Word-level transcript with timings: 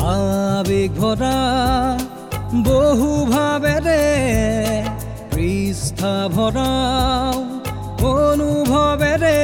আবেগ 0.00 0.90
ভৰা 1.00 1.38
বহু 2.66 3.10
ভাবেৰে 3.32 4.04
পৃষ্ঠা 5.32 6.14
ভৰাও 6.36 7.36
অনুভৱেৰে 8.10 9.40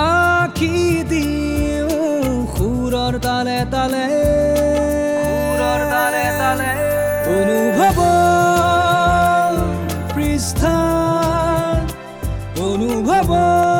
আখি 0.00 0.76
দিওঁ 1.12 2.32
সুৰৰ 2.54 3.14
তালে 3.26 3.58
তালে। 3.74 4.04
সুৰৰ 5.20 5.80
তালে 5.94 6.24
তালে। 6.40 6.70
অনুভৱ 7.36 7.98
পৃষ্ঠা 10.14 10.76
অনুভৱ 12.68 13.73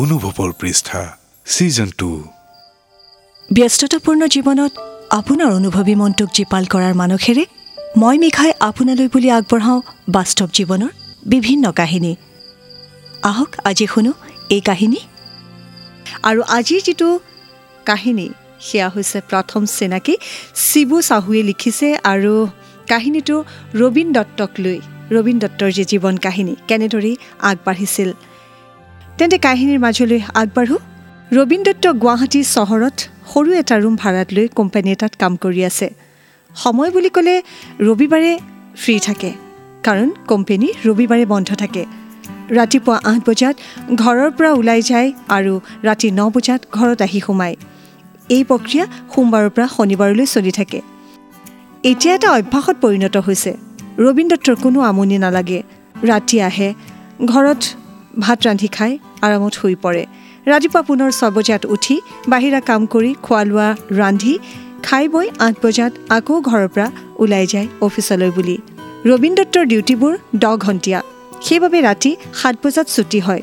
অনুভৱৰ 0.00 0.50
পৃষ্ঠা 0.60 1.00
ছিজন 1.46 1.88
টু 2.00 2.10
ব্যস্ততাপূৰ্ণ 3.48 4.22
জীৱনত 4.34 4.72
আপোনাৰ 5.18 5.50
অনুভৱী 5.58 5.94
মনটোক 6.00 6.28
জীপাল 6.36 6.64
কৰাৰ 6.72 6.94
মানসেৰে 7.00 7.44
মই 8.00 8.16
মিখাই 8.24 8.50
আপোনালৈ 8.68 9.08
বুলি 9.14 9.28
আগবঢ়াওঁ 9.38 9.80
বাস্তৱ 10.16 10.48
জীৱনৰ 10.58 10.92
বিভিন্ন 11.32 11.64
কাহিনী। 11.80 12.12
আহক 13.30 13.50
আজি 13.70 13.86
শুনো 13.92 14.12
এই 14.54 14.62
কাহিনী। 14.68 15.00
আৰু 16.28 16.40
আজিৰ 16.56 16.80
যিটো 16.86 17.08
কাহিনী 17.90 18.26
সেয়া 18.66 18.88
হৈছে 18.94 19.18
প্ৰথম 19.30 19.62
চিনাকি। 19.76 20.14
শিবু 20.66 20.96
চাহুৱে 21.08 21.40
লিখিছে 21.50 21.88
আৰু 22.12 22.34
কাহিনীটো 22.92 23.36
ৰবীন 23.80 24.08
দত্তক 24.16 24.52
লৈ 24.64 24.78
ৰবীন 25.14 25.36
দত্তৰ 25.42 25.70
যি 25.76 25.84
জীৱন 25.90 26.14
কাহিনী 26.26 26.54
কেনেদৰে 26.68 27.12
আগবাঢ়িছিল। 27.50 28.10
তেন্তে 29.18 29.38
কাহিনীৰ 29.46 29.80
মাজলৈ 29.84 30.20
আগবাঢ়ো। 30.40 30.76
ৰবীন 31.36 31.60
দত্ত 31.66 31.84
গুৱাহাটী 32.02 32.40
চহৰত 32.56 32.96
সৰু 33.30 33.50
এটা 33.60 33.74
ৰুম 33.82 33.94
ভাড়াত 34.02 34.28
লৈ 34.36 34.46
কোম্পানী 34.58 34.88
এটাত 34.94 35.12
কাম 35.20 35.32
কৰি 35.44 35.60
আছে। 35.70 35.86
সময় 36.54 36.90
বুলি 36.94 37.10
ক'লে 37.16 37.34
ৰবিবাৰে 37.88 38.32
ফ্ৰী 38.80 38.94
থাকে 39.06 39.30
কাৰণ 39.86 40.08
কোম্পানী 40.30 40.68
ৰবিবাৰে 40.88 41.24
বন্ধ 41.32 41.48
থাকে। 41.62 41.82
ৰাতিপুৱা 42.58 42.96
আঠ 43.10 43.20
বজাত 43.28 43.56
ঘৰৰ 44.02 44.30
পৰা 44.36 44.50
ওলাই 44.60 44.80
যায় 44.90 45.08
আৰু 45.36 45.52
ৰাতি 45.88 46.08
ন 46.18 46.20
বজাত 46.34 46.60
ঘৰত 46.76 46.98
আহি 47.06 47.20
সোমায়। 47.26 47.56
এই 48.34 48.42
প্ৰক্ৰিয়া 48.48 48.84
সোমবাৰৰ 49.12 49.50
পৰা 49.54 49.66
শনিবাৰলৈ 49.76 50.26
চলি 50.34 50.52
থাকে। 50.58 50.80
এতিয়া 51.90 52.14
এটা 52.14 52.28
অভ্যাসত 52.38 52.76
পৰিণত 52.84 53.16
হৈছে। 53.26 53.52
ৰবীন 54.04 54.26
দত্তৰ 54.32 54.56
কোনো 54.64 54.78
আমনি 54.90 55.16
নালাগে। 55.24 55.60
ৰাতি 56.10 56.36
আহে 56.48 56.68
ঘৰত 57.30 57.62
ভাত 58.18 58.38
ৰান্ধি 58.46 58.68
খাই 58.68 58.92
আৰামত 59.22 59.52
শুই 59.54 59.74
পৰে। 59.74 60.04
ৰাতিপুৱা 60.46 60.82
পুনৰ 60.82 61.10
ছয় 61.18 61.30
বজাত 61.30 61.62
উঠি 61.66 61.96
বাহিৰা 62.28 62.60
কাম 62.60 62.86
কৰি 62.86 63.10
খোৱা 63.22 63.42
লোৱা 63.44 63.68
ৰান্ধি 64.00 64.34
খাই 64.82 65.04
বৈ 65.08 65.26
আঠ 65.38 65.54
বজাত 65.64 65.92
আকৌ 66.16 66.34
ঘৰৰ 66.40 66.68
পৰা 66.74 66.88
ওলাই 67.22 67.46
যায় 67.46 67.68
অফিচলৈ 67.80 68.30
বুলি। 68.36 68.56
ৰবীন 69.04 69.34
দত্তৰ 69.34 69.64
ডিউটিবোৰ 69.66 70.12
দহ 70.34 70.54
ঘণ্টীয়া 70.56 71.00
সেইবাবে 71.42 71.78
ৰাতি 71.80 72.16
সাত 72.34 72.54
বজাত 72.64 72.86
ছুটি 72.88 73.20
হয়। 73.20 73.42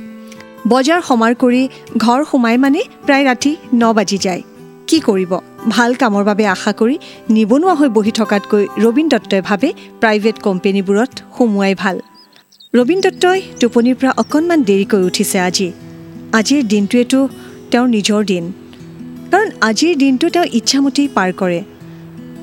বজাৰ 0.68 1.02
সমাৰ 1.02 1.34
কৰি 1.36 1.70
ঘৰ 1.98 2.20
সোমাই 2.32 2.58
মানে 2.58 2.82
প্ৰায় 3.06 3.26
ৰাতি 3.30 3.52
ন 3.74 3.84
বাজি 3.94 4.18
যায়। 4.18 4.42
কি 4.88 5.00
কৰিব? 5.00 5.32
ভাল 5.70 5.92
কামৰ 5.96 6.24
বাবে 6.24 6.46
আশা 6.46 6.72
কৰি 6.72 6.96
নিবনুৱা 7.30 7.74
হৈ 7.74 7.90
বহি 7.90 8.12
থকাতকৈ 8.12 8.64
ৰবীন 8.84 9.08
দত্তই 9.10 9.42
ভাবে 9.42 9.70
প্ৰাইভেট 10.02 10.36
কোম্পেনীবোৰত 10.40 11.12
সোমোৱাই 11.38 11.76
ভাল। 11.76 11.98
ৰবীন 12.74 13.00
দত্তই 13.02 13.40
টোপনিৰ 13.62 13.96
পৰা 13.96 14.12
অকণমান 14.22 14.60
দেৰিকৈ 14.70 15.02
উঠিছে 15.10 15.38
আজি। 15.40 15.68
আজিৰ 16.40 16.62
দিনটোৱেতো 16.64 17.20
তেওঁৰ 17.72 17.88
নিজৰ 17.88 18.22
দিন। 18.26 18.44
কাৰণ 19.32 19.48
আজিৰ 19.62 19.94
দিনটো 19.98 20.30
তেওঁ 20.30 20.48
ইচ্ছামতেই 20.60 21.08
পাৰ 21.08 21.30
কৰে। 21.34 21.60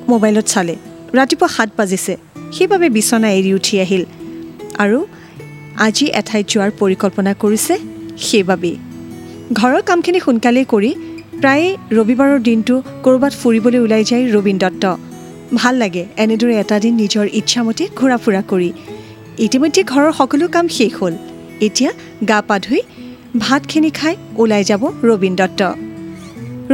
মোবাইলত 0.09 0.47
চালে। 0.47 0.75
ৰাতিপুৱা 1.19 1.49
সাত 1.49 1.69
বাজিছে। 1.77 2.15
সেইবাবে 2.53 2.89
বিচনা 2.89 3.29
এৰি 3.39 3.51
উঠি 3.55 3.75
আহিল। 3.81 4.05
আৰু 4.79 4.99
আজি 5.87 6.07
এঠাইত 6.21 6.47
যোৱাৰ 6.53 6.71
পৰিকল্পনা 6.81 7.33
কৰিছে 7.35 7.75
সেইবাবেই। 8.19 8.77
ঘৰৰ 9.53 9.83
কামখিনি 9.83 10.21
সোনকালেই 10.21 10.65
কৰি 10.65 10.91
প্ৰায়ে 11.41 11.69
ৰবিবাৰৰ 11.99 12.39
দিনটো 12.41 12.75
ক'ৰবাত 13.05 13.33
ফুৰিবলৈ 13.43 13.79
ওলাই 13.79 14.05
যায় 14.11 14.25
ৰবীন 14.35 14.57
দত্ত। 14.59 14.85
ভাল 15.55 15.75
লাগে। 15.75 16.03
এনেদৰে 16.17 16.55
এটা 16.61 16.77
দিন 16.81 16.95
নিজৰ 17.03 17.27
ইচ্ছামতে 17.41 17.85
ঘূৰা 17.97 18.17
ফুৰা 18.17 18.43
কৰি। 18.53 18.71
ইতিমধ্যে 19.39 19.83
ঘৰৰ 19.93 20.13
সকলো 20.13 20.47
কাম 20.49 20.67
শেষ 20.69 20.93
হ'ল। 21.01 21.15
এতিয়া 21.67 21.91
গা 22.29 22.39
পা 22.49 22.57
ধুই 22.59 22.81
ভাতখিনি 23.39 23.91
খাই 23.91 24.15
ওলাই 24.43 24.65
যাব 24.65 24.83
ৰবীন 25.09 25.35
দত্ত। 25.41 25.61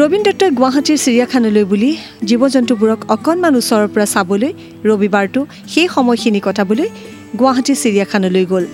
ৰবীন 0.01 0.23
দত্তই 0.27 0.51
গুৱাহাটীৰ 0.59 0.99
চিৰিয়াখানালৈ 1.05 1.65
বুলি 1.73 1.91
জীৱ 2.29 2.43
জন্তুবোৰক 2.55 3.01
অকণমান 3.15 3.55
ওচৰৰ 3.61 3.89
পৰা 3.95 4.07
চাবলৈ 4.15 4.51
ৰবিবাৰটো 4.89 5.41
সেই 5.73 5.89
সময়খিনি 5.95 6.41
কটাবলৈ 6.47 6.89
গুৱাহাটী 7.41 7.75
চিৰিয়াখানালৈ 7.83 8.45
গ'ল। 8.53 8.65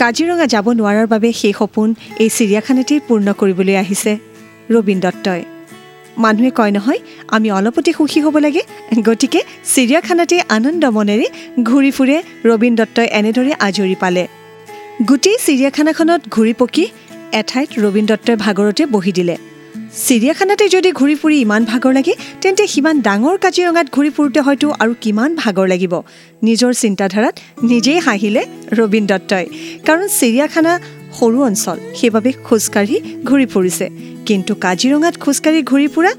কাজিৰঙা 0.00 0.46
যাব 0.54 0.66
নোৱাৰাৰ 0.78 1.06
বাবে 1.12 1.28
সেই 1.40 1.54
সপোন 1.58 1.88
এই 2.22 2.30
চিৰিয়াখানাতেই 2.36 3.00
পূৰ্ণ 3.08 3.26
কৰিবলৈ 3.40 3.74
আহিছে 3.82 4.12
ৰবীন 4.74 4.98
দত্তই। 5.04 5.42
মানুহে 6.24 6.50
কয় 6.58 6.72
নহয় 6.76 7.00
আমি 7.36 7.48
অলপতে 7.58 7.90
সুখী 7.98 8.18
হ'ব 8.24 8.36
লাগে। 8.46 8.62
গতিকে 9.08 9.40
চিৰিয়াখানাতে 9.72 10.36
আনন্দ 10.56 10.82
মনেৰে 10.96 11.26
ঘূৰি 11.68 11.90
ফুৰে 11.96 12.16
ৰবীন 12.50 12.74
দত্তই 12.80 13.08
এনেদৰে 13.18 13.52
আজৰি 13.66 13.96
পালে। 14.02 14.24
গোটেই 15.08 15.36
চিৰিয়াখানাখনত 15.46 16.20
ঘূৰি 16.34 16.54
পকি 16.60 16.84
এঠাইত 17.40 17.70
ৰবীন 17.84 18.04
দত্তই 18.10 18.36
ভাগৰতে 18.44 18.82
বহি 18.94 19.12
দিলে। 19.18 19.36
চিৰিয়াখানাতে 20.06 20.64
যদি 20.74 20.90
ঘূৰি 20.98 21.14
ফুৰি 21.20 21.36
ইমান 21.44 21.62
ভাগৰ 21.72 21.92
লাগে 21.98 22.14
তেন্তে 22.42 22.64
সিমান 22.72 22.96
ডাঙৰ 23.06 23.36
কাজিৰঙাত 23.44 23.86
ঘূৰি 23.94 24.10
ফুৰোঁতে 24.14 24.40
হয়তো 24.46 24.66
আৰু 24.82 24.92
কিমান 25.04 25.30
ভাগৰ 25.42 25.66
লাগিব। 25.72 25.94
নিজৰ 26.46 26.72
চিন্তাধাৰাত 26.82 27.34
নিজেই 27.70 27.98
হাঁহিলে 28.06 28.42
ৰবীন 28.78 29.04
দত্তই। 29.10 29.46
কাৰণ 29.86 30.06
চিৰিয়াখানা 30.18 30.72
সৰু 31.18 31.38
অঞ্চল 31.48 31.76
সেইবাবে 31.98 32.30
খোজকাঢ়ি 32.46 32.96
ঘূৰি 33.28 33.46
ফুৰিছে। 33.52 33.86
কিন্তু 34.28 34.52
কাজিৰঙাত 34.64 35.14
খোজকাঢ়ি 35.24 35.60
ঘূৰি 35.70 35.86
ফুৰা 35.94 36.12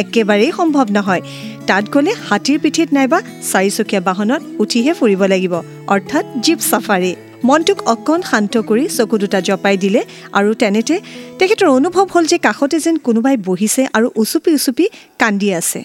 একেবাৰেই 0.00 0.52
সম্ভৱ 0.58 0.86
নহয়। 0.96 1.22
তাত 1.68 1.84
গ'লে 1.94 2.12
হাতীৰ 2.28 2.58
পিঠিত 2.62 2.88
নাইবা 2.96 3.18
চাৰিচকীয়া 3.50 4.02
বাহনত 4.08 4.42
উঠিহে 4.62 4.92
ফুৰিব 4.98 5.20
লাগিব 5.32 5.54
অৰ্থাৎ 5.94 6.24
জীপ 6.44 6.58
চাফাৰী। 6.70 7.12
মনটোক 7.48 7.78
অকণ 7.92 8.20
শান্ত 8.30 8.54
কৰি 8.68 8.84
চকু 8.96 9.16
দুটা 9.22 9.38
জপাই 9.48 9.76
দিলে 9.84 10.00
আৰু 10.38 10.50
তেনেতে 10.62 10.94
তেখেতৰ 11.38 11.68
অনুভৱ 11.78 12.06
হ'ল 12.12 12.24
যে 12.32 12.38
কাষতে 12.46 12.76
যেন 12.84 12.96
কোনোবাই 13.06 13.36
বহিছে 13.48 13.82
আৰু 13.96 14.06
উচুপি 14.22 14.50
উচুপি 14.58 14.84
কান্দি 15.20 15.48
আছে। 15.60 15.80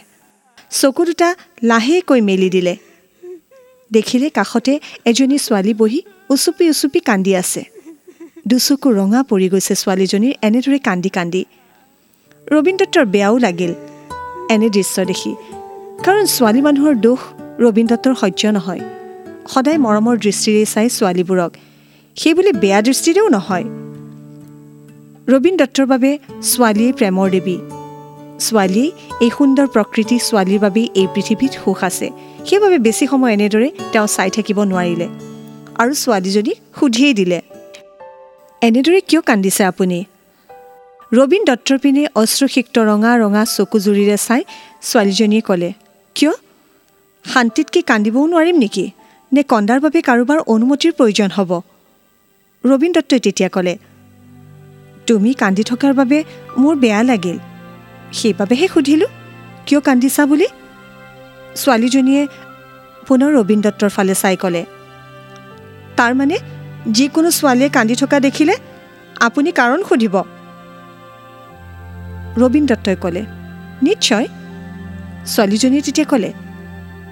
চকু 0.71 1.01
দুটা 1.09 1.29
লাহেকৈ 1.69 2.19
মেলি 2.29 2.49
দিলে। 2.55 2.73
দেখিলে 3.91 4.27
কাষতে 4.37 4.73
এজনী 5.09 5.37
ছোৱালী 5.45 5.73
বহি 5.81 5.99
উচুপি 6.33 6.65
উচুপি 6.73 6.99
কান্দি 7.09 7.33
আছে। 7.41 7.61
দুচকু 8.49 8.89
ৰঙা 8.91 9.21
পৰি 9.29 9.47
গৈছে 9.49 9.73
ছোৱালীজনীৰ 9.75 10.33
এনেদৰে 10.47 10.79
কান্দি 10.79 11.09
কান্দি। 11.09 11.45
ৰবীন 12.51 12.75
দত্তৰ 12.77 13.05
বেয়াও 13.05 13.37
লাগিল 13.37 13.71
এনে 14.53 14.69
দৃশ্য 14.69 15.05
দেখি। 15.05 15.31
কাৰণ 16.05 16.25
ছোৱালী 16.25 16.61
মানুহৰ 16.61 16.95
দুখ 16.95 17.19
ৰবীন 17.63 17.87
দত্তৰ 17.87 18.13
সহ্য 18.15 18.41
নহয়। 18.57 18.81
সদায় 19.53 19.77
মৰমৰ 19.77 20.15
দৃষ্টিৰে 20.17 20.63
চাই 20.65 20.87
ছোৱালীবোৰক। 20.89 21.51
সেইবুলি 22.15 22.51
বেয়া 22.53 22.79
দৃষ্টিৰেও 22.81 23.27
নহয়। 23.27 23.65
ৰবীন 25.33 25.55
দত্তৰ 25.57 25.85
বাবে 25.85 26.11
ছোৱালীয়ে 26.49 26.91
প্ৰেমৰ 26.93 27.27
দেৱী। 27.35 27.57
ছোৱালীয়ে 28.45 28.89
এই 29.23 29.31
সুন্দৰ 29.37 29.67
প্ৰকৃতি 29.67 30.17
ছোৱালীৰ 30.27 30.59
বাবেই 30.59 30.87
এই 31.01 31.07
পৃথিৱীত 31.15 31.51
সুখ 31.63 31.79
আছে। 31.83 32.07
সেইবাবে 32.47 32.77
বেছি 32.79 33.05
সময় 33.07 33.33
এনেদৰে 33.33 33.69
তেওঁ 33.91 34.07
চাই 34.07 34.29
থাকিব 34.29 34.57
নোৱাৰিলে। 34.63 35.07
আৰু 35.81 35.93
ছোৱালীজনীক 35.93 36.57
সুধিয়েই 36.79 37.13
দিলে। 37.13 37.39
এনেদৰে 38.61 38.99
কিয় 39.09 39.21
কান্দিছে 39.21 39.63
আপুনি? 39.71 39.99
ৰবীন 41.11 41.43
দত্তৰ 41.49 41.77
পিনে 41.83 42.03
অশ্ৰুসিক্ত 42.21 42.75
ৰঙা 42.89 43.11
ৰঙা 43.23 43.43
চকুজুৰিৰে 43.55 44.17
চাই 44.27 44.41
ছোৱালীজনীয়ে 44.87 45.43
ক'লে 45.47 45.69
কিয়? 46.15 46.33
শান্তিতকৈ 47.25 47.81
কান্দিবও 47.91 48.23
নোৱাৰিম 48.31 48.57
নেকি? 48.63 48.85
নে 49.31 49.41
কন্দাৰ 49.51 49.79
বাবে 49.85 49.99
কাৰোবাৰ 50.09 50.39
অনুমতিৰ 50.53 50.91
প্ৰয়োজন 50.97 51.29
হ'ব? 51.37 51.51
ৰবীন 52.63 52.91
দত্তই 52.97 53.19
তেতিয়া 53.25 53.49
ক'লে 53.55 53.73
তুমি 55.07 55.31
কান্দি 55.41 55.63
থকাৰ 55.71 55.93
বাবে 55.99 56.17
মোৰ 56.61 56.73
বেয়া 56.83 57.01
লাগিল। 57.09 57.37
সেইবাবেহে 58.17 58.67
সুধিলোঁ 58.73 59.09
কিয় 59.65 59.79
কান্দিছা 59.87 60.23
বুলি? 60.31 60.47
ছোৱালীজনীয়ে 61.59 62.23
পুনৰ 63.07 63.29
ৰবীন 63.37 63.59
দত্তৰ 63.65 63.89
ফালে 63.95 64.15
চাই 64.21 64.35
ক'লে 64.43 64.61
তাৰমানে 65.97 66.37
যিকোনো 66.95 67.29
ছোৱালীয়ে 67.31 67.69
কান্দি 67.69 67.95
থকা 67.95 68.17
দেখিলে 68.19 68.55
আপুনি 69.19 69.49
কাৰণ 69.51 69.79
সুধিব। 69.89 70.15
ৰবীন 72.41 72.65
দত্তই 72.65 72.97
ক'লে 73.03 73.23
নিশ্চয়। 73.83 74.25
ছোৱালীজনীয়ে 75.25 75.81
তেতিয়া 75.81 76.07
ক'লে 76.11 76.29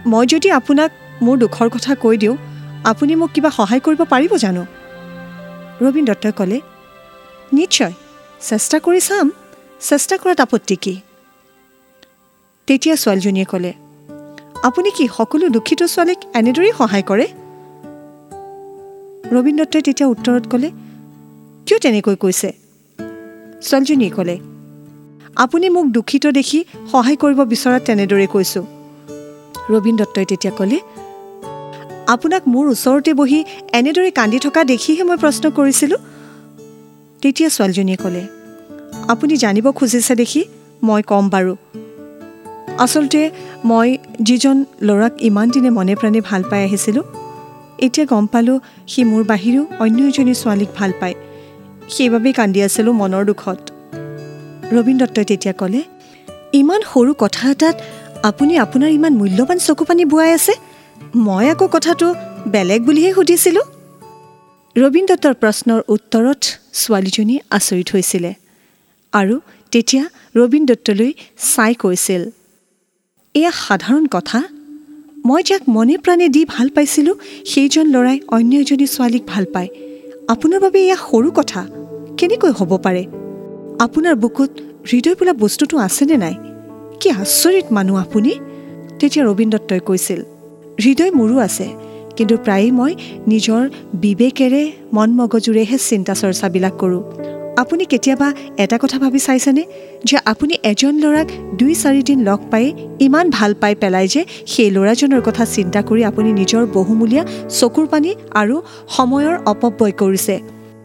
মই 0.05 0.25
যদি 0.25 0.47
আপোনাক 0.51 0.91
মোৰ 1.21 1.35
দুখৰ 1.37 1.67
কথা 1.69 1.91
কৈ 1.95 2.15
দিওঁ 2.17 2.35
আপুনি 2.83 3.13
মোক 3.15 3.29
কিবা 3.33 3.49
সহায় 3.49 3.81
কৰিব 3.85 4.01
পাৰিব 4.13 4.31
জানো? 4.37 4.63
ৰবীন 5.81 6.05
দত্তই 6.05 6.33
ক'লে 6.39 6.57
নিশ্চয় 7.53 7.93
চেষ্টা 8.41 8.77
কৰি 8.79 9.01
চাম 9.01 9.27
চেষ্টা 9.79 10.15
কৰাত 10.17 10.39
আপত্তি 10.41 10.75
কি? 10.75 10.93
তেতিয়া 12.67 12.95
ছোৱালীজনীয়ে 12.95 13.47
ক'লে 13.51 13.71
আপুনি 14.63 14.89
কি 14.97 15.05
সকলো 15.17 15.45
দুখিত 15.49 15.81
ছোৱালীক 15.83 16.19
এনেদৰেই 16.39 16.73
সহায় 16.79 17.05
কৰে? 17.07 17.25
ৰবীন 19.33 19.55
দত্তই 19.59 19.81
তেতিয়া 19.81 20.07
উত্তৰত 20.09 20.43
ক'লে 20.51 20.69
কিয় 21.67 21.79
তেনেকৈ 21.79 22.15
কৈছে? 22.15 22.49
ছোৱালীজনীয়ে 23.61 24.11
ক'লে 24.17 24.35
আপুনি 25.35 25.67
মোক 25.69 25.85
দুখিত 25.85 26.25
দেখি 26.37 26.59
সহায় 26.91 27.17
কৰিব 27.17 27.39
বিচৰাত 27.51 27.81
তেনেদৰে 27.85 28.27
কৈছোঁ। 28.27 28.65
ৰবীন 29.73 29.95
দত্তই 29.95 30.25
তেতিয়া 30.25 30.53
ক'লে 30.57 30.77
আপোনাক 32.07 32.43
মোৰ 32.47 32.65
ওচৰতে 32.69 33.11
বহি 33.13 33.39
এনেদৰে 33.73 34.11
কান্দি 34.11 34.39
থকা 34.39 34.61
দেখিহে 34.63 35.03
মই 35.03 35.17
প্ৰশ্ন 35.17 35.43
কৰিছিলোঁ? 35.57 35.99
তেতিয়া 37.21 37.49
ছোৱালীজনীয়ে 37.49 37.99
ক'লে 38.03 38.23
আপুনি 39.07 39.33
জানিব 39.37 39.65
খুজিছে 39.71 40.13
দেখি 40.15 40.41
মই 40.83 41.01
ক'ম 41.01 41.25
বাৰু। 41.29 41.53
আচলতে 42.77 43.21
মই 43.65 43.97
যিজন 44.21 44.55
ল'ৰাক 44.81 45.13
ইমান 45.19 45.47
দিনে 45.49 45.69
মনে 45.69 45.93
প্ৰাণে 45.95 46.19
ভাল 46.21 46.41
পাই 46.49 46.61
আহিছিলোঁ 46.63 47.24
এতিয়া 47.87 48.05
গম 48.11 48.25
পালোঁ 48.33 48.57
সি 48.91 49.01
মোৰ 49.11 49.23
বাহিৰেও 49.31 49.63
অন্য 49.83 49.99
এজনী 50.09 50.33
ছোৱালীক 50.41 50.69
ভাল 50.77 50.91
পায়। 50.99 51.15
সেইবাবেই 51.93 52.33
কান্দি 52.39 52.59
আছিলোঁ 52.67 52.93
মনৰ 53.01 53.23
দুখত। 53.29 53.59
ৰবীন 54.75 54.95
দত্তই 55.01 55.25
তেতিয়া 55.31 55.53
ক'লে 55.59 55.81
ইমান 56.59 56.81
সৰু 56.91 57.11
কথা 57.23 57.43
এটাত 57.53 57.75
আপুনি 58.29 58.53
আপোনাৰ 58.65 58.89
ইমান 58.97 59.13
মূল্যৱান 59.19 59.57
চকু 59.65 59.83
পানী 59.89 60.03
বোৱাই 60.11 60.31
আছে। 60.37 60.53
মই 61.25 61.45
আকৌ 61.53 61.65
কথাটো 61.75 62.07
বেলেগ 62.53 62.79
বুলিহে 62.87 63.11
সুধিছিলোঁ? 63.17 63.65
ৰবীন 64.75 65.05
দত্তৰ 65.09 65.33
প্ৰশ্নৰ 65.41 65.79
উত্তৰত 65.95 66.41
ছোৱালীজনী 66.79 67.35
আচৰিত 67.57 67.87
হৈছিলে 67.95 68.31
আৰু 69.13 69.35
তেতিয়া 69.73 70.03
ৰবীন 70.39 70.63
দত্তলৈ 70.69 71.11
চাই 71.51 71.73
কৈছিল 71.83 72.21
এয়া 73.35 73.51
সাধাৰণ 73.65 74.05
কথা। 74.15 74.39
মই 75.25 75.43
যাক 75.43 75.61
মনে 75.67 75.95
প্ৰাণে 75.97 76.29
দি 76.29 76.45
ভাল 76.45 76.69
পাইছিলোঁ 76.69 77.15
সেইজন 77.45 77.85
ল'ৰাই 77.85 78.17
অন্য 78.27 78.51
এজনী 78.55 78.87
ছোৱালীক 78.87 79.23
ভাল 79.27 79.45
পায়। 79.53 79.69
আপোনাৰ 80.27 80.59
বাবে 80.59 80.79
এয়া 80.85 80.97
সৰু 81.07 81.29
কথা। 81.31 81.61
কেনেকৈ 82.17 82.51
হ'ব 82.59 82.71
পাৰে? 82.77 83.03
আপোনাৰ 83.79 84.15
বুকুত 84.15 84.51
হৃদয় 84.91 85.15
বোলা 85.15 85.33
বস্তুটো 85.33 85.75
আছেনে 85.77 86.17
নাই? 86.17 86.35
কি 86.99 87.07
আচৰিত 87.21 87.65
মানুহ 87.71 87.95
আপুনি? 87.95 88.31
তেতিয়া 88.99 89.25
ৰবীন 89.25 89.49
দত্তই 89.49 89.79
কৈছিল 89.79 90.19
হৃদয় 90.83 91.11
মোৰো 91.11 91.35
আছে 91.37 91.67
কিন্তু 92.17 92.35
প্ৰায়ে 92.37 92.69
মই 92.71 92.91
নিজৰ 93.27 93.61
বিবেকেৰে 93.93 94.63
মন 94.93 95.09
মগজুৰেহে 95.19 95.77
চিন্তা 95.89 96.13
চৰ্চাবিলাক 96.13 96.73
কৰোঁ। 96.79 97.03
আপুনি 97.57 97.83
কেতিয়াবা 97.85 98.27
এটা 98.63 98.77
কথা 98.83 98.97
ভাবি 98.99 99.19
চাইছেনে? 99.19 99.63
যে 100.03 100.17
আপুনি 100.31 100.53
এজন 100.71 100.93
ল'ৰাক 101.03 101.27
দুই 101.59 101.73
চাৰিদিন 101.83 102.19
লগ 102.29 102.39
পাই 102.51 102.65
ইমান 102.99 103.25
ভাল 103.37 103.51
পাই 103.61 103.73
পেলাই 103.75 104.07
যে 104.13 104.21
সেই 104.53 104.69
ল'ৰাজনৰ 104.75 105.21
কথা 105.21 105.43
চিন্তা 105.55 105.79
কৰি 105.81 106.01
আপুনি 106.09 106.29
নিজৰ 106.39 106.63
বহুমূলীয়া 106.77 107.23
চকুৰ 107.59 107.85
পানী 107.87 108.11
আৰু 108.41 108.55
সময়ৰ 108.95 109.35
অপব্যয় 109.51 109.93
কৰিছে। 110.01 110.35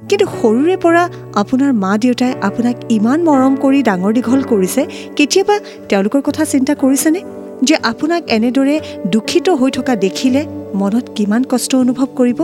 কিন্তু 0.08 0.26
সৰুৰে 0.38 0.76
পৰা 0.84 1.02
আপোনাৰ 1.42 1.70
মা 1.82 1.92
দেউতাই 1.98 2.32
আপোনাক 2.48 2.76
ইমান 2.96 3.18
মৰম 3.28 3.54
কৰি 3.56 3.78
ডাঙৰ 3.88 4.12
দীঘল 4.12 4.40
কৰিছে 4.42 4.82
কেতিয়াবা 5.16 5.56
তেওঁলোকৰ 5.88 6.20
কথা 6.28 6.42
চিন্তা 6.44 6.72
কৰিছেনে? 6.82 7.20
যে 7.68 7.74
আপোনাক 7.90 8.22
এনেদৰে 8.36 8.76
দূষিত 9.12 9.46
হৈ 9.60 9.70
থকা 9.70 9.92
দেখিলে 9.96 10.40
মনত 10.80 11.04
কিমান 11.16 11.42
কষ্ট 11.52 11.70
অনুভৱ 11.74 12.08
কৰিব? 12.16 12.40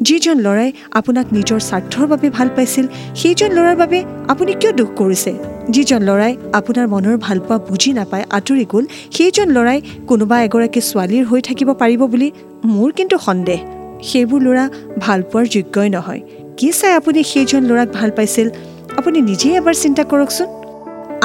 যিজন 0.00 0.36
ল'ৰাই 0.40 0.72
আপোনাক 0.92 1.26
নিজৰ 1.32 1.58
স্বাৰ্থৰ 1.58 2.06
বাবে 2.06 2.30
ভাল 2.30 2.48
পাইছিল 2.56 2.86
সেইজন 3.14 3.50
ল'ৰাৰ 3.52 3.76
বাবে 3.76 3.98
আপুনি 4.28 4.52
কিয় 4.60 4.72
দুখ 4.72 4.90
কৰিছে? 4.96 5.32
যিজন 5.70 6.00
ল'ৰাই 6.02 6.32
আপোনাৰ 6.52 6.86
মনৰ 6.88 7.16
ভালপোৱা 7.16 7.56
বুজি 7.58 7.92
নাপায় 7.92 8.24
আঁতৰি 8.30 8.64
গ'ল 8.72 8.84
সেইজন 9.16 9.48
ল'ৰাই 9.56 9.78
কোনোবা 10.06 10.36
এগৰাকী 10.42 10.80
ছোৱালীৰ 10.80 11.24
হৈ 11.24 11.40
থাকিব 11.40 11.68
পাৰিব 11.72 12.00
বুলি 12.06 12.28
মোৰ 12.64 12.92
কিন্তু 12.92 13.18
সন্দেহ। 13.18 13.58
সেইবোৰ 14.02 14.40
ল'ৰা 14.42 14.64
ভালপোৱাৰ 14.98 15.44
যোগ্যই 15.46 15.88
নহয়। 15.88 16.20
কি 16.56 16.68
চাই 16.72 16.92
আপুনি 16.92 17.20
সেইজন 17.24 17.62
ল'ৰাক 17.64 17.88
ভাল 17.92 18.10
পাইছিল? 18.10 18.48
আপুনি 18.96 19.18
নিজেই 19.20 19.54
এবাৰ 19.56 19.74
চিন্তা 19.74 20.02
কৰকচোন। 20.04 20.48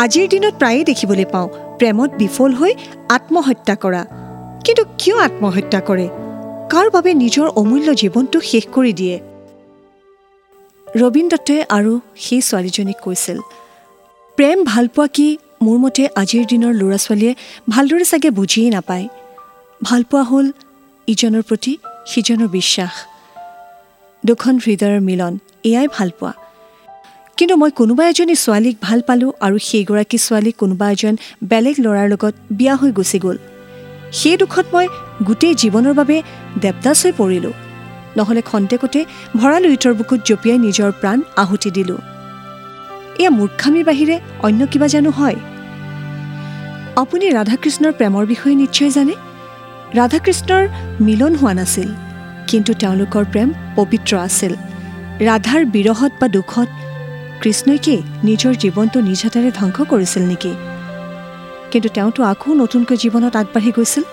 আজিৰ 0.04 0.26
দিনত 0.30 0.54
প্ৰায়ে 0.60 0.84
দেখিবলৈ 0.84 1.26
পাওঁ 1.26 1.48
প্ৰেমত 1.80 2.10
বিফল 2.18 2.52
হৈ 2.54 2.74
আত্মহত্যা 3.10 3.76
কৰা। 3.76 4.02
কিন্তু 4.66 4.84
কিয় 4.98 5.18
আত্মহত্যা 5.18 5.80
কৰে? 5.80 6.08
কাৰ 6.76 6.90
বাবে 6.96 7.12
নিজৰ 7.24 7.48
অমূল্য 7.62 7.90
জীৱনটো 8.02 8.38
শেষ 8.52 8.66
কৰি 8.76 8.92
দিয়ে। 9.00 9.18
ৰবীন 10.88 11.26
দত্তই 11.32 11.62
আৰু 11.78 11.94
সেই 12.26 12.42
ছোৱালীজনীক 12.48 12.98
কৈছিল 13.06 13.38
প্ৰেম 14.38 14.58
ভালপোৱা 14.72 15.06
কি 15.16 15.28
মোৰ 15.66 15.78
মতে 15.84 16.04
আজিৰ 16.22 16.44
দিনৰ 16.52 16.74
ল'ৰা 16.82 16.98
ছোৱালীয়ে 17.06 17.34
ভালদৰে 17.74 18.06
চাগে 18.12 18.30
বুজিয়েই 18.38 18.72
নাপায়। 18.76 19.06
ভালপোৱা 19.82 20.24
হ'ল 20.30 20.48
ইজনৰ 21.08 21.44
প্ৰতি 21.50 21.74
সিজনৰ 22.12 22.50
বিশ্বাস। 22.58 22.94
দুখন 24.24 24.54
হৃদয়ৰ 24.66 25.02
মিলন 25.10 25.34
এয়াই 25.70 25.88
ভালপোৱা 25.98 26.32
কিন্তু 27.38 27.56
মই 27.62 27.72
কোনোবা 27.80 28.04
এজনী 28.12 28.36
ছোৱালীক 28.44 28.76
ভাল 28.86 29.00
পালোঁ 29.08 29.32
আৰু 29.46 29.58
সেইগৰাকী 29.70 30.18
ছোৱালী 30.26 30.52
কোনোবা 30.62 30.88
এজন 30.96 31.16
বেলেগ 31.52 31.76
ল'ৰাৰ 31.86 32.08
লগত 32.14 32.34
বিয়া 32.58 32.76
হৈ 32.80 32.92
গুচি 32.98 33.18
গ'ল। 33.26 33.38
সেই 34.20 34.36
দুখত 34.42 34.68
মই 34.74 34.88
গোটেই 35.24 35.56
জীৱনৰ 35.56 35.94
বাবে 35.94 36.24
দেৱদাস 36.62 37.06
হৈ 37.06 37.12
পৰিলোঁ। 37.12 37.52
নহ'লে 38.18 38.42
খন্তেকতে 38.42 39.06
ভঁৰাল 39.36 39.64
লুইতৰ 39.64 39.94
বুকুত 39.94 40.20
জঁপিয়াই 40.26 40.60
নিজৰ 40.60 40.92
প্ৰাণ 40.92 41.22
আহুতি 41.36 41.72
দিলোঁ। 41.72 41.98
এয়া 43.20 43.30
মূৰ্খামীৰ 43.30 43.86
বাহিৰে 43.86 44.20
অন্য 44.44 44.68
কিবা 44.68 44.88
জানো 44.88 45.10
হয়? 45.10 45.36
আপুনি 46.96 47.30
ৰাধাকৃষ্ণৰ 47.30 47.92
প্ৰেমৰ 47.92 48.26
বিষয়ে 48.26 48.56
নিশ্চয় 48.56 48.90
জানে? 48.90 49.14
ৰাধাকৃষ্ণৰ 49.96 50.68
মিলন 51.02 51.36
হোৱা 51.36 51.54
নাছিল 51.54 51.88
কিন্তু 52.48 52.74
তেওঁলোকৰ 52.74 53.26
প্ৰেম 53.32 53.54
পবিত্ৰ 53.76 54.18
আছিল। 54.18 54.56
ৰাধাৰ 55.20 55.66
বিৰহত 55.66 56.12
বা 56.22 56.28
দুখত 56.28 56.68
কৃষ্ণই 57.42 57.78
কি 57.78 58.04
নিজৰ 58.24 58.54
জীৱনটো 58.56 59.00
নিজ 59.00 59.22
হাতেৰে 59.24 59.52
ধ্বংস 59.52 59.82
কৰিছিল 59.82 60.24
নেকি? 60.24 60.54
কিন্তু 61.72 61.90
তেওঁতো 61.94 62.24
আকৌ 62.24 62.54
নতুনকৈ 62.54 62.98
জীৱনত 62.98 63.36
আগবাঢ়ি 63.36 63.72
গৈছিল? 63.72 64.04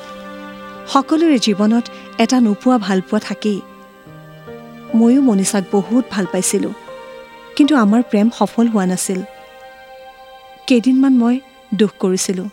সকলোৰে 0.88 1.38
জীৱনত 1.38 1.84
এটা 2.22 2.36
নোপোৱা 2.40 2.76
ভালপোৱা 2.78 3.18
থাকেই। 3.18 3.60
ময়ো 4.98 5.20
মনীষাক 5.22 5.64
বহুত 5.72 6.04
ভাল 6.10 6.26
পাইছিলোঁ 6.32 6.72
কিন্তু 7.56 7.72
আমাৰ 7.76 8.02
প্ৰেম 8.10 8.28
সফল 8.38 8.66
হোৱা 8.68 8.86
নাছিল। 8.86 9.20
কেইদিনমান 10.66 11.14
মই 11.22 11.40
দুখ 11.74 11.92
কৰিছিলোঁ 12.02 12.48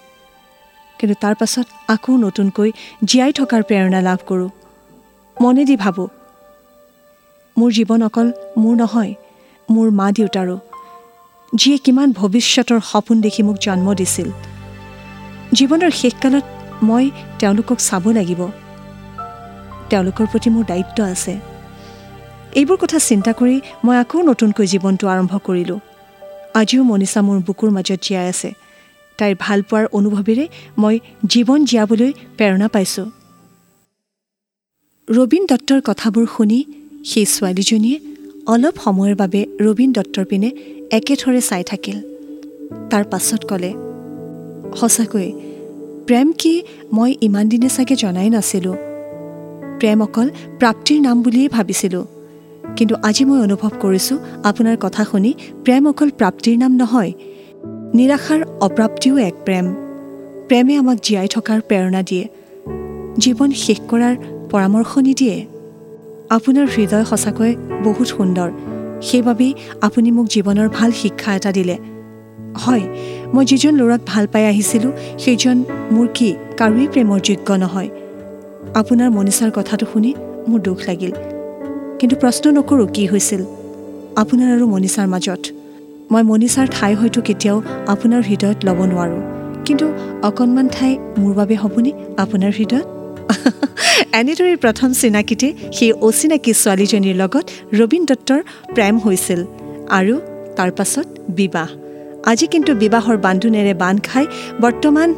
কিন্তু 0.99 1.15
তাৰ 1.21 1.35
পাছত 1.35 1.67
আকৌ 1.87 2.13
নতুনকৈ 2.17 2.69
জীয়াই 3.03 3.31
থকাৰ 3.39 3.61
প্ৰেৰণা 3.63 3.99
লাভ 4.01 4.19
কৰোঁ। 4.29 4.49
মনে 5.41 5.63
দি 5.65 5.75
ভাবোঁ 5.75 6.09
মোৰ 7.57 7.69
জীৱন 7.71 8.01
অকল 8.07 8.27
মোৰ 8.61 8.75
নহয় 8.81 9.13
মোৰ 9.69 9.87
মা 9.91 10.07
দেউতাৰো 10.11 10.57
যিয়ে 11.53 11.77
কিমান 11.77 12.09
ভৱিষ্যতৰ 12.11 12.79
সপোন 12.91 13.17
দেখি 13.21 13.41
মোক 13.43 13.57
জন্ম 13.65 13.87
দিছিল। 13.93 14.29
জীৱনৰ 15.57 15.91
শেষকালত 15.91 16.45
মই 16.83 17.11
তেওঁলোকক 17.39 17.77
চাব 17.79 18.11
লাগিব। 18.11 18.41
তেওঁলোকৰ 19.89 20.25
প্ৰতি 20.25 20.49
মোৰ 20.49 20.65
দায়িত্ব 20.65 21.03
আছে। 21.03 21.39
এইবোৰ 22.55 22.77
কথা 22.77 22.99
চিন্তা 22.99 23.31
কৰি 23.33 23.61
মই 23.83 23.97
আকৌ 23.97 24.21
নতুনকৈ 24.21 24.65
জীৱনটো 24.67 25.07
আৰম্ভ 25.07 25.37
কৰিলোঁ। 25.37 25.79
আজিও 26.53 26.83
মনীষা 26.83 27.21
মোৰ 27.21 27.37
বুকুৰ 27.39 27.69
মাজত 27.69 27.99
জীয়াই 28.01 28.27
আছে। 28.29 28.53
তাইৰ 29.19 29.35
ভালপোৱাৰ 29.39 29.85
অনুভৱেৰে 29.93 30.47
মই 30.77 30.99
জীৱন 31.27 31.65
জীয়াবলৈ 31.65 32.11
প্ৰেৰণা 32.37 32.67
পাইছোঁ। 32.67 33.05
ৰবীন 35.09 35.45
দত্তৰ 35.45 35.81
কথাবোৰ 35.81 36.25
শুনি 36.37 36.65
সেই 37.05 37.25
ছোৱালীজনীয়ে 37.25 37.99
অলপ 38.45 38.75
সময়ৰ 38.85 39.15
বাবে 39.15 39.45
ৰবীন 39.61 39.93
দত্তৰ 39.93 40.25
পিনে 40.25 40.51
একেথৰে 40.91 41.41
চাই 41.41 41.63
থাকিল। 41.63 41.97
তাৰ 42.89 43.03
পাছত 43.03 43.41
ক'লে 43.49 43.71
সঁচাকৈ 44.79 45.31
প্ৰেম 46.09 46.31
কি 46.37 46.63
মই 46.93 47.15
ইমান 47.21 47.49
দিনে 47.49 47.69
চাগে 47.69 47.95
জনাই 47.95 48.29
নাছিলোঁ। 48.29 48.75
প্ৰেম 49.79 50.01
অকল 50.01 50.27
প্ৰাপ্তিৰ 50.59 51.01
নাম 51.01 51.17
বুলিয়েই 51.23 51.49
ভাবিছিলোঁ। 51.49 52.05
কিন্তু 52.75 52.95
আজি 53.03 53.23
মই 53.25 53.39
অনুভৱ 53.41 53.71
কৰিছোঁ 53.81 54.17
আপোনাৰ 54.43 54.77
কথা 54.77 55.03
শুনি 55.03 55.31
প্ৰেম 55.63 55.83
অকল 55.87 56.09
প্ৰাপ্তিৰ 56.09 56.57
নাম 56.57 56.71
নহয় 56.81 57.11
নিৰাশাৰ 57.97 58.41
অপ্ৰাপ্তিও 58.61 59.17
এক 59.17 59.35
প্ৰেম। 59.45 59.65
প্ৰেমে 60.47 60.73
আমাক 60.77 60.97
জীয়াই 61.03 61.27
থকাৰ 61.27 61.59
প্ৰেৰণা 61.61 62.01
দিয়ে 62.03 62.25
জীৱন 63.17 63.49
শেষ 63.63 63.79
কৰাৰ 63.87 64.15
পৰামৰ্শ 64.51 64.91
নিদিয়ে। 64.97 65.37
আপোনাৰ 66.29 66.65
হৃদয় 66.75 67.05
সঁচাকৈ 67.05 67.51
বহুত 67.83 68.07
সুন্দৰ 68.07 68.49
সেইবাবেই 69.01 69.51
আপুনি 69.81 70.09
মোক 70.11 70.27
জীৱনৰ 70.27 70.67
ভাল 70.69 70.91
শিক্ষা 70.91 71.29
এটা 71.35 71.51
দিলে। 71.51 71.77
হয় 72.55 72.83
মই 73.33 73.45
যিজন 73.45 73.73
ল'ৰাক 73.75 74.01
ভাল 74.05 74.25
পাই 74.27 74.45
আহিছিলোঁ 74.45 74.91
সেইজন 75.17 75.57
মোৰ 75.91 76.07
কি 76.13 76.29
কাৰোৱেই 76.57 76.87
প্ৰেমৰ 76.87 77.19
যোগ্য 77.19 77.49
নহয়। 77.53 77.89
আপোনাৰ 78.73 79.09
মনীষাৰ 79.09 79.51
কথাটো 79.51 79.85
শুনি 79.93 80.13
মোৰ 80.47 80.59
দুখ 80.59 80.79
লাগিল। 80.87 81.11
কিন্তু 81.99 82.15
প্ৰশ্ন 82.15 82.45
নকৰোঁ 82.51 82.87
কি 82.93 83.03
হৈছিল 83.05 83.41
আপোনাৰ 84.15 84.47
আৰু 84.55 84.65
মনীষাৰ 84.67 85.07
মাজত। 85.07 85.41
মই 86.11 86.23
মনিষাৰ 86.23 86.67
ঠাই 86.71 86.93
হয়তো 86.95 87.21
কেতিয়াও 87.21 87.61
আপোনাৰ 87.87 88.21
হৃদয়ত 88.21 88.59
ল'ব 88.65 88.79
নোৱাৰোঁ 88.85 89.21
কিন্তু 89.65 89.85
অকণমান 90.23 90.67
ঠাই 90.67 90.97
মোৰ 91.17 91.33
বাবে 91.33 91.55
হ'বনে 91.55 91.91
আপোনাৰ 92.17 92.51
হৃদয়ত? 92.59 92.87
এনেদৰে 94.19 94.55
প্ৰথম 94.55 94.89
চিনাকিতে 94.93 95.47
সেই 95.71 95.91
অচিনাকি 95.91 96.51
ছোৱালীজনীৰ 96.53 97.15
লগত 97.15 97.45
ৰবীন 97.79 98.03
দত্তৰ 98.05 98.39
প্ৰেম 98.75 98.95
হৈছিল 98.97 99.39
আৰু 99.89 100.15
তাৰ 100.55 100.71
পাছত 100.71 101.07
বিবাহ। 101.29 101.88
আজি 102.27 102.47
কিন্তু 102.47 102.75
বিবাহৰ 102.75 103.17
বান্ধোনেৰে 103.17 103.73
বান্ধ 103.73 103.99
খাই 104.03 104.25
বৰ্তমান 104.61 105.09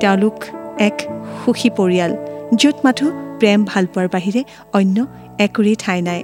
তেওঁলোক 0.00 0.36
এক 0.78 0.96
সুখী 1.44 1.70
পৰিয়াল 1.78 2.12
য'ত 2.60 2.76
মাথো 2.84 3.06
প্ৰেম 3.40 3.60
ভালপোৱাৰ 3.64 4.08
বাহিৰে 4.14 4.42
অন্য 4.72 5.06
একোৰেই 5.38 5.76
ঠাই 5.78 6.00
নাই। 6.02 6.22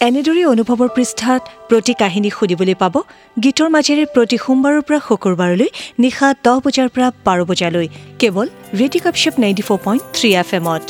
এনেদৰে 0.00 0.44
অনুভৱৰ 0.44 0.88
পৃষ্ঠাত 0.96 1.42
প্ৰতি 1.68 1.94
কাহিনী 1.94 2.30
শুনিবলৈ 2.30 2.74
পাব 2.74 2.94
গীতৰ 3.44 3.68
মাজেৰে 3.70 4.04
প্ৰতি 4.14 4.36
সোমবাৰৰ 4.44 4.82
পৰা 4.88 5.00
শুকুৰবাৰলৈ 5.08 5.68
নিশা 5.98 6.28
দহ 6.44 6.56
বজাৰ 6.64 6.88
পৰা 6.94 7.08
বাৰ 7.26 7.40
বজালৈ 7.44 7.88
কেৱল 8.18 8.46
radio 8.80 9.04
কাপশ্বপ 9.04 9.34
ninety 9.38 9.62
four 9.62 9.78
point 9.84 10.02
three 10.16 10.30
F 10.42 10.50
এমত 10.58 10.84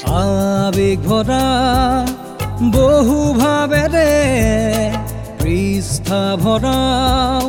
পৃষ্ঠা 5.74 6.24
ভৰাও 6.42 7.46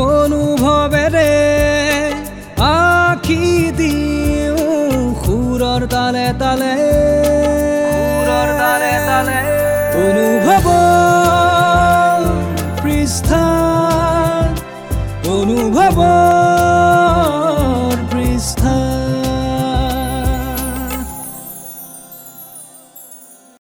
অনুভৱেৰে 0.00 1.30
আখি 2.66 3.46
দিওঁ 3.78 4.66
সুৰৰ 5.22 5.82
তালে 5.94 6.26
তালে। 6.42 6.74
সুৰৰ 7.94 8.48
তালে 8.60 8.92
তালে। 9.08 9.40
অনুভৱ 10.04 10.47